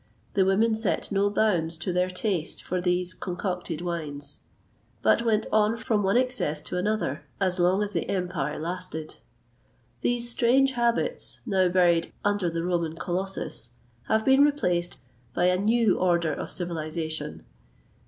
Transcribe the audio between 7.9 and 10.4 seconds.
the empire lasted. These